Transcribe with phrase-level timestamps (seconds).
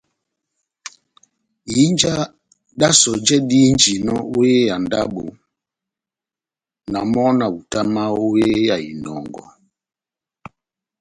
[1.71, 2.13] Ihinja
[2.79, 5.23] d́ sɔjɛ dihínjinɔ ó hé ya ndábo,
[6.91, 8.27] na mɔ́ na hutamahá ó
[8.69, 9.41] ya inɔngɔ.